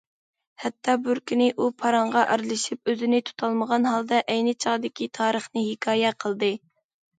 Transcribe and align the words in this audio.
ھەتتا 0.61 0.95
بىر 1.07 1.19
كۈنى 1.31 1.49
ئۇ 1.63 1.67
پاراڭغا 1.81 2.23
ئارىلىشىپ، 2.31 2.93
ئۆزىنى 2.95 3.21
تۇتالمىغان 3.29 3.87
ھالدا 3.91 4.25
ئەينى 4.25 4.57
چاغدىكى 4.67 5.11
تارىخىنى 5.21 5.67
ھېكايە 5.71 6.17
قىلدى. 6.27 6.53